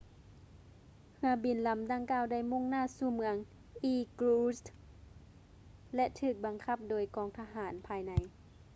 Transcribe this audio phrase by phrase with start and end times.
[1.15, 3.35] ເຮືອບິນລຳດັ່ງກ່າວໄດ້ມຸ່ງໜ້າສູ່ເມືອງ
[3.93, 4.65] irkutsk
[5.95, 8.11] ແລະ ຖືກບັງຄັບໂດຍກອງທະຫານພາຍໃນ